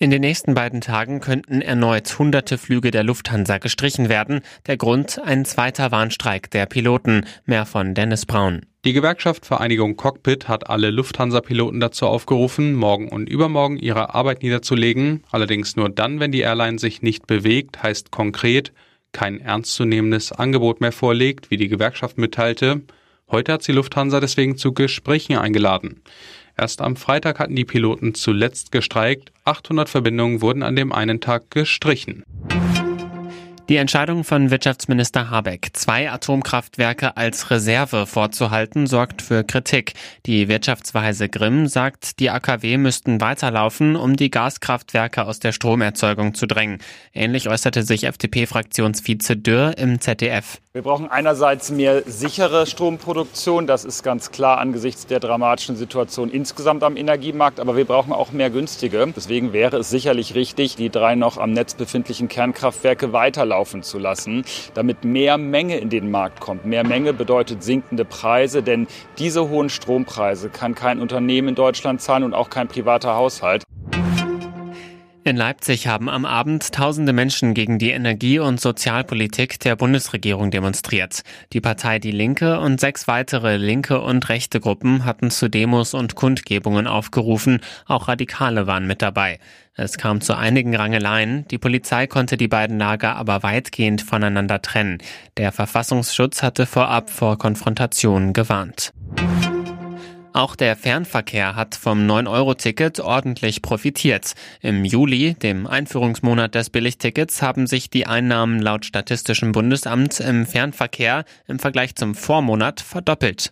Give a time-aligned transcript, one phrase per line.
[0.00, 4.42] In den nächsten beiden Tagen könnten erneut hunderte Flüge der Lufthansa gestrichen werden.
[4.68, 7.26] Der Grund ein zweiter Warnstreik der Piloten.
[7.46, 8.60] Mehr von Dennis Braun.
[8.84, 15.24] Die Gewerkschaft Vereinigung Cockpit hat alle Lufthansa-Piloten dazu aufgerufen, morgen und übermorgen ihre Arbeit niederzulegen.
[15.32, 18.72] Allerdings nur dann, wenn die Airline sich nicht bewegt, heißt konkret,
[19.10, 22.82] kein ernstzunehmendes Angebot mehr vorlegt, wie die Gewerkschaft mitteilte.
[23.32, 26.02] Heute hat sie Lufthansa deswegen zu Gesprächen eingeladen.
[26.58, 29.32] Erst am Freitag hatten die Piloten zuletzt gestreikt.
[29.44, 32.24] 800 Verbindungen wurden an dem einen Tag gestrichen.
[33.68, 39.92] Die Entscheidung von Wirtschaftsminister Habeck, zwei Atomkraftwerke als Reserve vorzuhalten, sorgt für Kritik.
[40.24, 46.46] Die Wirtschaftsweise Grimm sagt, die AKW müssten weiterlaufen, um die Gaskraftwerke aus der Stromerzeugung zu
[46.46, 46.78] drängen.
[47.12, 50.62] Ähnlich äußerte sich FDP-Fraktionsvize Dürr im ZDF.
[50.78, 56.84] Wir brauchen einerseits mehr sichere Stromproduktion, das ist ganz klar angesichts der dramatischen Situation insgesamt
[56.84, 59.12] am Energiemarkt, aber wir brauchen auch mehr günstige.
[59.16, 63.98] Deswegen wäre es sicherlich richtig, die drei noch am Netz befindlichen Kernkraftwerke weiterlaufen laufen zu
[63.98, 64.44] lassen,
[64.74, 66.64] damit mehr Menge in den Markt kommt.
[66.64, 68.86] Mehr Menge bedeutet sinkende Preise, denn
[69.18, 73.64] diese hohen Strompreise kann kein Unternehmen in Deutschland zahlen und auch kein privater Haushalt.
[75.28, 81.20] In Leipzig haben am Abend tausende Menschen gegen die Energie- und Sozialpolitik der Bundesregierung demonstriert.
[81.52, 86.14] Die Partei Die Linke und sechs weitere linke und rechte Gruppen hatten zu Demos und
[86.14, 87.60] Kundgebungen aufgerufen.
[87.84, 89.38] Auch Radikale waren mit dabei.
[89.74, 91.46] Es kam zu einigen Rangeleien.
[91.48, 94.96] Die Polizei konnte die beiden Lager aber weitgehend voneinander trennen.
[95.36, 98.94] Der Verfassungsschutz hatte vorab vor Konfrontationen gewarnt.
[100.38, 104.34] Auch der Fernverkehr hat vom 9-Euro-Ticket ordentlich profitiert.
[104.60, 111.24] Im Juli, dem Einführungsmonat des Billigtickets, haben sich die Einnahmen laut Statistischem Bundesamt im Fernverkehr
[111.48, 113.50] im Vergleich zum Vormonat verdoppelt.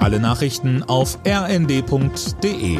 [0.00, 2.78] Alle Nachrichten auf rnd.de